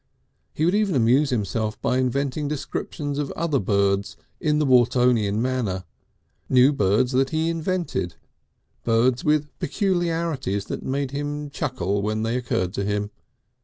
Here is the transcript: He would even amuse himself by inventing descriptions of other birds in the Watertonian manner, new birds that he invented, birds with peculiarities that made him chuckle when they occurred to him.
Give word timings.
He 0.55 0.65
would 0.65 0.73
even 0.73 0.95
amuse 0.95 1.29
himself 1.29 1.79
by 1.79 1.99
inventing 1.99 2.47
descriptions 2.47 3.19
of 3.19 3.29
other 3.33 3.59
birds 3.59 4.17
in 4.39 4.57
the 4.57 4.65
Watertonian 4.65 5.39
manner, 5.39 5.83
new 6.49 6.73
birds 6.73 7.11
that 7.11 7.29
he 7.29 7.49
invented, 7.51 8.15
birds 8.83 9.23
with 9.23 9.55
peculiarities 9.59 10.65
that 10.65 10.81
made 10.81 11.11
him 11.11 11.51
chuckle 11.51 12.01
when 12.01 12.23
they 12.23 12.35
occurred 12.35 12.73
to 12.73 12.83
him. 12.83 13.11